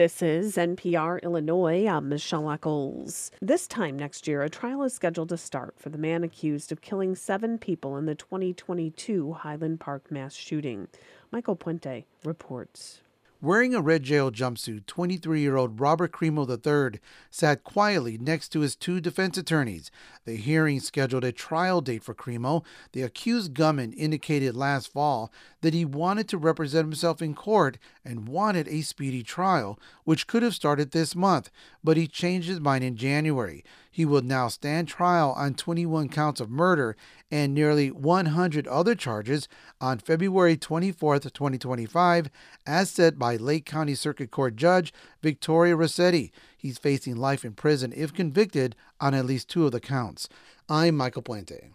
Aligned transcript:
This 0.00 0.22
is 0.22 0.56
NPR 0.56 1.22
Illinois. 1.22 1.86
I'm 1.86 2.08
Michelle 2.08 2.50
Eccles. 2.50 3.30
This 3.42 3.66
time 3.66 3.98
next 3.98 4.26
year, 4.26 4.40
a 4.40 4.48
trial 4.48 4.82
is 4.84 4.94
scheduled 4.94 5.28
to 5.28 5.36
start 5.36 5.74
for 5.76 5.90
the 5.90 5.98
man 5.98 6.24
accused 6.24 6.72
of 6.72 6.80
killing 6.80 7.14
seven 7.14 7.58
people 7.58 7.98
in 7.98 8.06
the 8.06 8.14
2022 8.14 9.34
Highland 9.34 9.78
Park 9.78 10.10
mass 10.10 10.32
shooting. 10.32 10.88
Michael 11.30 11.54
Puente 11.54 12.04
reports. 12.24 13.02
Wearing 13.42 13.74
a 13.74 13.80
red 13.80 14.02
jail 14.02 14.30
jumpsuit, 14.30 14.84
23 14.84 15.40
year 15.40 15.56
old 15.56 15.80
Robert 15.80 16.12
Crimo 16.12 16.46
III 16.46 17.00
sat 17.30 17.64
quietly 17.64 18.18
next 18.18 18.50
to 18.50 18.60
his 18.60 18.76
two 18.76 19.00
defense 19.00 19.38
attorneys. 19.38 19.90
The 20.26 20.36
hearing 20.36 20.78
scheduled 20.78 21.24
a 21.24 21.32
trial 21.32 21.80
date 21.80 22.04
for 22.04 22.14
Crimo. 22.14 22.62
The 22.92 23.00
accused 23.00 23.54
gunman 23.54 23.94
indicated 23.94 24.54
last 24.54 24.92
fall 24.92 25.32
that 25.62 25.72
he 25.72 25.86
wanted 25.86 26.28
to 26.28 26.36
represent 26.36 26.84
himself 26.84 27.22
in 27.22 27.34
court 27.34 27.78
and 28.04 28.28
wanted 28.28 28.68
a 28.68 28.82
speedy 28.82 29.22
trial, 29.22 29.78
which 30.04 30.26
could 30.26 30.42
have 30.42 30.54
started 30.54 30.90
this 30.90 31.16
month, 31.16 31.50
but 31.82 31.96
he 31.96 32.06
changed 32.06 32.46
his 32.46 32.60
mind 32.60 32.84
in 32.84 32.94
January. 32.94 33.64
He 33.90 34.04
will 34.04 34.22
now 34.22 34.48
stand 34.48 34.86
trial 34.86 35.34
on 35.36 35.54
21 35.54 36.08
counts 36.10 36.40
of 36.40 36.48
murder 36.48 36.96
and 37.30 37.52
nearly 37.52 37.90
100 37.90 38.66
other 38.68 38.94
charges 38.94 39.48
on 39.80 39.98
February 39.98 40.56
24, 40.56 41.18
2025, 41.18 42.30
as 42.66 42.90
said 42.90 43.18
by 43.18 43.36
Lake 43.36 43.66
County 43.66 43.94
Circuit 43.94 44.30
Court 44.30 44.54
Judge 44.54 44.92
Victoria 45.22 45.74
Rossetti. 45.74 46.32
He's 46.56 46.78
facing 46.78 47.16
life 47.16 47.44
in 47.44 47.54
prison 47.54 47.92
if 47.96 48.14
convicted 48.14 48.76
on 49.00 49.14
at 49.14 49.26
least 49.26 49.48
two 49.48 49.66
of 49.66 49.72
the 49.72 49.80
counts. 49.80 50.28
I'm 50.68 50.96
Michael 50.96 51.22
Puente. 51.22 51.70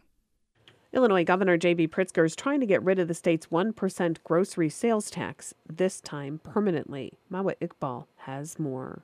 Illinois 0.93 1.25
Governor 1.25 1.57
J.B. 1.57 1.89
Pritzker 1.89 2.25
is 2.25 2.37
trying 2.37 2.61
to 2.61 2.65
get 2.65 2.81
rid 2.81 2.99
of 2.99 3.09
the 3.09 3.13
state's 3.13 3.47
1% 3.47 4.17
grocery 4.23 4.69
sales 4.69 5.11
tax, 5.11 5.53
this 5.67 5.99
time 5.99 6.39
permanently. 6.41 7.19
Mawa 7.29 7.55
Iqbal 7.61 8.05
has 8.19 8.57
more. 8.57 9.03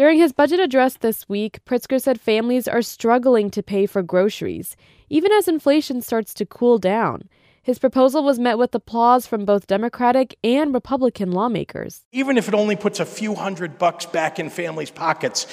During 0.00 0.18
his 0.18 0.32
budget 0.32 0.60
address 0.60 0.96
this 0.96 1.28
week, 1.28 1.62
Pritzker 1.66 2.00
said 2.00 2.18
families 2.18 2.66
are 2.66 2.80
struggling 2.80 3.50
to 3.50 3.62
pay 3.62 3.84
for 3.84 4.02
groceries, 4.02 4.74
even 5.10 5.30
as 5.30 5.46
inflation 5.46 6.00
starts 6.00 6.32
to 6.32 6.46
cool 6.46 6.78
down. 6.78 7.28
His 7.62 7.78
proposal 7.78 8.24
was 8.24 8.38
met 8.38 8.56
with 8.56 8.74
applause 8.74 9.26
from 9.26 9.44
both 9.44 9.66
Democratic 9.66 10.38
and 10.42 10.72
Republican 10.72 11.32
lawmakers. 11.32 12.06
Even 12.12 12.38
if 12.38 12.48
it 12.48 12.54
only 12.54 12.76
puts 12.76 12.98
a 12.98 13.04
few 13.04 13.34
hundred 13.34 13.76
bucks 13.76 14.06
back 14.06 14.38
in 14.38 14.48
families' 14.48 14.90
pockets, 14.90 15.46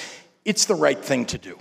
it's 0.46 0.64
the 0.64 0.74
right 0.74 1.04
thing 1.04 1.26
to 1.26 1.36
do. 1.36 1.58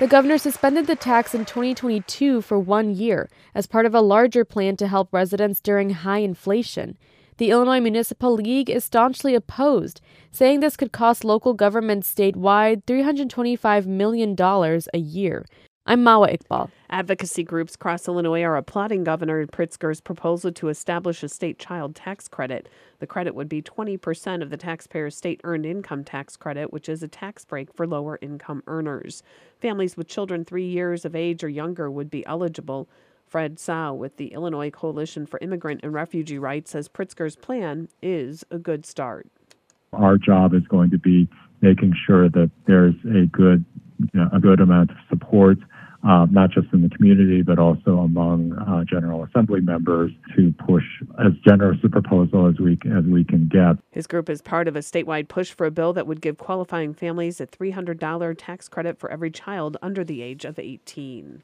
The 0.00 0.06
governor 0.06 0.36
suspended 0.36 0.86
the 0.86 0.96
tax 0.96 1.34
in 1.34 1.46
2022 1.46 2.42
for 2.42 2.58
one 2.58 2.94
year 2.94 3.30
as 3.54 3.66
part 3.66 3.86
of 3.86 3.94
a 3.94 4.02
larger 4.02 4.44
plan 4.44 4.76
to 4.76 4.86
help 4.86 5.14
residents 5.14 5.62
during 5.62 5.88
high 5.88 6.18
inflation. 6.18 6.98
The 7.40 7.48
Illinois 7.48 7.80
Municipal 7.80 8.34
League 8.34 8.68
is 8.68 8.84
staunchly 8.84 9.34
opposed, 9.34 10.02
saying 10.30 10.60
this 10.60 10.76
could 10.76 10.92
cost 10.92 11.24
local 11.24 11.54
governments 11.54 12.12
statewide 12.12 12.84
$325 12.84 13.86
million 13.86 14.36
a 14.38 14.98
year, 14.98 15.46
I'm 15.86 16.04
Mawa 16.04 16.38
Iqbal. 16.38 16.70
Advocacy 16.90 17.42
groups 17.42 17.74
across 17.74 18.06
Illinois 18.06 18.42
are 18.42 18.56
applauding 18.56 19.02
Governor 19.02 19.46
Pritzker's 19.46 20.00
proposal 20.02 20.52
to 20.52 20.68
establish 20.68 21.22
a 21.22 21.28
state 21.28 21.58
child 21.58 21.96
tax 21.96 22.28
credit. 22.28 22.68
The 22.98 23.06
credit 23.06 23.34
would 23.34 23.48
be 23.48 23.62
20% 23.62 24.42
of 24.42 24.50
the 24.50 24.58
taxpayer's 24.58 25.16
state 25.16 25.40
earned 25.42 25.64
income 25.64 26.04
tax 26.04 26.36
credit, 26.36 26.72
which 26.72 26.88
is 26.88 27.02
a 27.02 27.08
tax 27.08 27.46
break 27.46 27.72
for 27.74 27.86
lower 27.86 28.18
income 28.20 28.62
earners. 28.66 29.22
Families 29.58 29.96
with 29.96 30.06
children 30.06 30.44
three 30.44 30.68
years 30.68 31.06
of 31.06 31.16
age 31.16 31.42
or 31.42 31.48
younger 31.48 31.90
would 31.90 32.10
be 32.10 32.26
eligible. 32.26 32.86
Fred 33.30 33.58
Tsao 33.58 33.94
with 33.94 34.16
the 34.16 34.32
Illinois 34.34 34.70
Coalition 34.70 35.24
for 35.24 35.38
Immigrant 35.40 35.80
and 35.82 35.94
Refugee 35.94 36.38
Rights 36.38 36.72
says 36.72 36.88
Pritzker's 36.88 37.36
plan 37.36 37.88
is 38.02 38.44
a 38.50 38.58
good 38.58 38.84
start. 38.84 39.28
Our 39.92 40.18
job 40.18 40.52
is 40.52 40.62
going 40.68 40.90
to 40.90 40.98
be 40.98 41.28
making 41.60 41.94
sure 42.06 42.28
that 42.28 42.50
there's 42.66 42.94
a 43.04 43.26
good 43.26 43.64
you 43.98 44.08
know, 44.14 44.28
a 44.32 44.40
good 44.40 44.60
amount 44.60 44.90
of 44.90 44.96
support 45.08 45.58
uh, 46.02 46.26
not 46.30 46.50
just 46.50 46.66
in 46.72 46.82
the 46.82 46.88
community, 46.88 47.42
but 47.42 47.58
also 47.58 47.98
among 47.98 48.52
uh, 48.54 48.84
General 48.84 49.24
Assembly 49.24 49.60
members 49.60 50.10
to 50.36 50.52
push 50.66 50.84
as 51.18 51.32
generous 51.46 51.78
a 51.84 51.88
proposal 51.88 52.48
as 52.48 52.58
we 52.58 52.78
as 52.96 53.04
we 53.04 53.24
can 53.24 53.48
get. 53.48 53.76
His 53.90 54.06
group 54.06 54.30
is 54.30 54.40
part 54.40 54.66
of 54.66 54.76
a 54.76 54.80
statewide 54.80 55.28
push 55.28 55.50
for 55.50 55.66
a 55.66 55.70
bill 55.70 55.92
that 55.92 56.06
would 56.06 56.22
give 56.22 56.38
qualifying 56.38 56.94
families 56.94 57.40
a 57.40 57.46
$300 57.46 58.34
tax 58.38 58.68
credit 58.68 58.98
for 58.98 59.10
every 59.10 59.30
child 59.30 59.76
under 59.82 60.02
the 60.02 60.22
age 60.22 60.44
of 60.44 60.58
18. 60.58 61.42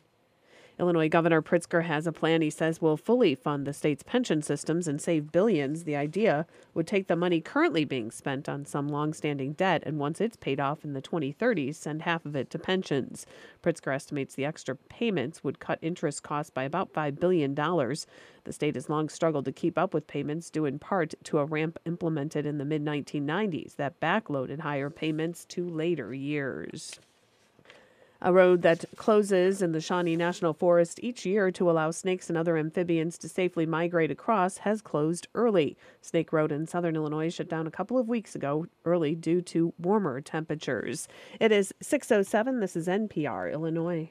Illinois 0.78 1.08
Governor 1.08 1.40
Pritzker 1.40 1.84
has 1.84 2.06
a 2.06 2.12
plan 2.12 2.42
he 2.42 2.50
says 2.50 2.82
will 2.82 2.98
fully 2.98 3.34
fund 3.34 3.66
the 3.66 3.72
state's 3.72 4.02
pension 4.02 4.42
systems 4.42 4.86
and 4.86 5.00
save 5.00 5.32
billions. 5.32 5.84
The 5.84 5.96
idea 5.96 6.46
would 6.74 6.86
take 6.86 7.06
the 7.06 7.16
money 7.16 7.40
currently 7.40 7.86
being 7.86 8.10
spent 8.10 8.46
on 8.46 8.66
some 8.66 8.86
longstanding 8.86 9.54
debt 9.54 9.82
and 9.86 9.98
once 9.98 10.20
it's 10.20 10.36
paid 10.36 10.60
off 10.60 10.84
in 10.84 10.92
the 10.92 11.00
2030s, 11.00 11.76
send 11.76 12.02
half 12.02 12.26
of 12.26 12.36
it 12.36 12.50
to 12.50 12.58
pensions. 12.58 13.24
Pritzker 13.62 13.94
estimates 13.94 14.34
the 14.34 14.44
extra 14.44 14.76
payments 14.76 15.42
would 15.42 15.60
cut 15.60 15.78
interest 15.80 16.22
costs 16.22 16.50
by 16.50 16.64
about 16.64 16.92
$5 16.92 17.18
billion. 17.18 17.54
The 17.54 18.52
state 18.52 18.74
has 18.74 18.90
long 18.90 19.08
struggled 19.08 19.46
to 19.46 19.52
keep 19.52 19.78
up 19.78 19.94
with 19.94 20.06
payments 20.06 20.50
due 20.50 20.66
in 20.66 20.78
part 20.78 21.14
to 21.24 21.38
a 21.38 21.46
ramp 21.46 21.78
implemented 21.86 22.44
in 22.44 22.58
the 22.58 22.66
mid 22.66 22.84
1990s 22.84 23.76
that 23.76 23.98
backloaded 23.98 24.60
higher 24.60 24.90
payments 24.90 25.46
to 25.46 25.66
later 25.66 26.12
years. 26.12 27.00
A 28.22 28.32
road 28.32 28.62
that 28.62 28.84
closes 28.96 29.60
in 29.60 29.72
the 29.72 29.80
Shawnee 29.80 30.16
National 30.16 30.54
Forest 30.54 31.00
each 31.02 31.26
year 31.26 31.50
to 31.50 31.70
allow 31.70 31.90
snakes 31.90 32.30
and 32.30 32.38
other 32.38 32.56
amphibians 32.56 33.18
to 33.18 33.28
safely 33.28 33.66
migrate 33.66 34.10
across 34.10 34.58
has 34.58 34.80
closed 34.80 35.28
early. 35.34 35.76
Snake 36.00 36.32
Road 36.32 36.50
in 36.50 36.66
southern 36.66 36.96
Illinois 36.96 37.32
shut 37.32 37.48
down 37.48 37.66
a 37.66 37.70
couple 37.70 37.98
of 37.98 38.08
weeks 38.08 38.34
ago 38.34 38.66
early 38.86 39.14
due 39.14 39.42
to 39.42 39.74
warmer 39.78 40.22
temperatures. 40.22 41.08
It 41.38 41.52
is 41.52 41.74
607. 41.82 42.60
This 42.60 42.74
is 42.74 42.88
NPR 42.88 43.52
Illinois. 43.52 44.10